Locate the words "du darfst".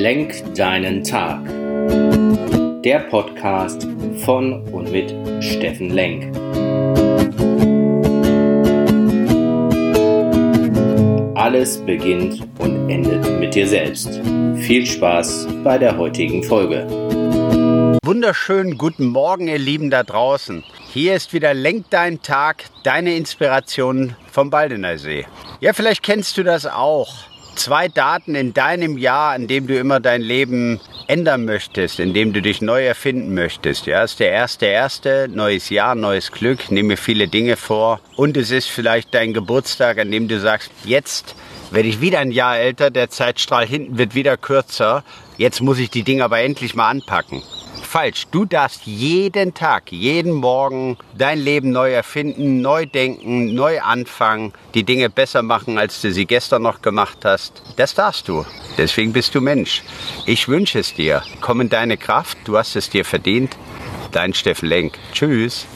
48.30-48.86